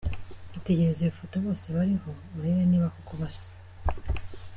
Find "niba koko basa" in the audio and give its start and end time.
2.67-3.49